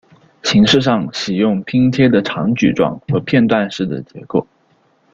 [0.41, 4.47] 形式上喜用拼贴的长矩状和片段式的结构。